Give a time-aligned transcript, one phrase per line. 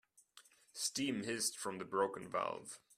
[0.73, 2.79] Steam hissed from the broken valve.